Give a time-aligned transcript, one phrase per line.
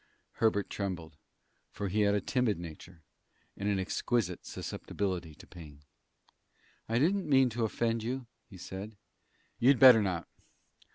[0.37, 1.15] Herbert trembled,
[1.69, 3.03] for he had a timid nature,
[3.55, 5.83] and an exquisite susceptibility to pain.
[6.89, 8.95] "I didn't mean to offend you," he said.
[9.59, 10.27] "You'd better not.